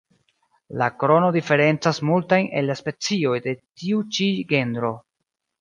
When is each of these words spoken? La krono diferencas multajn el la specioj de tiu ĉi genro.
La 0.81 0.87
krono 1.03 1.27
diferencas 1.35 2.01
multajn 2.11 2.49
el 2.63 2.69
la 2.71 2.79
specioj 2.81 3.37
de 3.47 3.55
tiu 3.83 4.03
ĉi 4.17 4.31
genro. 4.55 4.95